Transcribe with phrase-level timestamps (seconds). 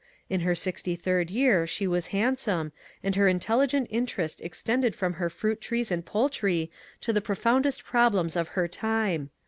[0.31, 2.71] In her sixty third year she was handsome,
[3.03, 7.83] and her intelligent interest extended from her fruit trees and poultry to the pro foundest
[7.83, 9.29] problems of her time.